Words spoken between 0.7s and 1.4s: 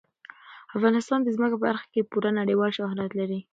افغانستان د